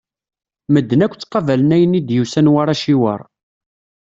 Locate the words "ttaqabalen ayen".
1.15-1.97